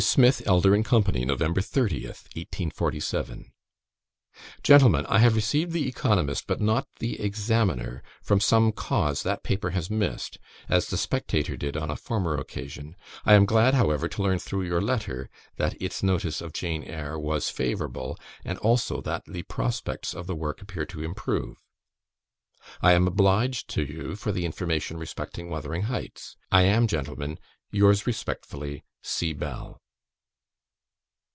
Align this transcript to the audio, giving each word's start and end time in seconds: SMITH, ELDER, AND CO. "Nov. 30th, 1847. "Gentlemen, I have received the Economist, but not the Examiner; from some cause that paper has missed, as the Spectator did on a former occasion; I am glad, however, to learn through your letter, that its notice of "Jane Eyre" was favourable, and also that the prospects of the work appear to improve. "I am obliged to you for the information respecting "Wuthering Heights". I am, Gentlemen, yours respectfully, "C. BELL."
SMITH, 0.01 0.47
ELDER, 0.47 0.73
AND 0.73 0.83
CO. 0.83 0.97
"Nov. 0.97 1.05
30th, 1.37 2.25
1847. 2.35 3.51
"Gentlemen, 4.63 5.05
I 5.05 5.19
have 5.19 5.35
received 5.35 5.73
the 5.73 5.87
Economist, 5.87 6.47
but 6.47 6.59
not 6.59 6.87
the 6.97 7.21
Examiner; 7.21 8.01
from 8.23 8.39
some 8.39 8.71
cause 8.71 9.21
that 9.21 9.43
paper 9.43 9.69
has 9.69 9.91
missed, 9.91 10.39
as 10.67 10.87
the 10.87 10.97
Spectator 10.97 11.55
did 11.55 11.77
on 11.77 11.91
a 11.91 11.95
former 11.95 12.33
occasion; 12.35 12.95
I 13.25 13.35
am 13.35 13.45
glad, 13.45 13.75
however, 13.75 14.07
to 14.07 14.23
learn 14.23 14.39
through 14.39 14.63
your 14.63 14.81
letter, 14.81 15.29
that 15.57 15.79
its 15.79 16.01
notice 16.01 16.41
of 16.41 16.51
"Jane 16.51 16.83
Eyre" 16.83 17.19
was 17.19 17.51
favourable, 17.51 18.17
and 18.43 18.57
also 18.57 19.01
that 19.01 19.25
the 19.27 19.43
prospects 19.43 20.15
of 20.15 20.25
the 20.25 20.35
work 20.35 20.63
appear 20.63 20.85
to 20.87 21.03
improve. 21.03 21.57
"I 22.81 22.93
am 22.93 23.05
obliged 23.05 23.67
to 23.75 23.83
you 23.83 24.15
for 24.15 24.31
the 24.31 24.45
information 24.45 24.97
respecting 24.97 25.47
"Wuthering 25.49 25.83
Heights". 25.83 26.37
I 26.51 26.63
am, 26.63 26.87
Gentlemen, 26.87 27.37
yours 27.69 28.07
respectfully, 28.07 28.83
"C. 29.03 29.31
BELL." 29.33 29.77